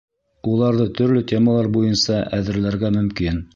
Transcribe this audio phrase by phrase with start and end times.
[0.51, 3.43] Уларҙы төрлө темалар буйынса әҙерләргә мөмкин.